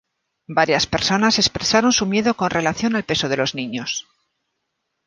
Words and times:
Varias 0.47 0.87
personas 0.87 1.37
expresaron 1.37 1.93
su 1.93 2.07
miedo 2.07 2.33
con 2.33 2.49
relación 2.49 2.95
al 2.95 3.03
peso 3.03 3.29
de 3.29 3.37
los 3.37 3.53
niños. 3.53 4.07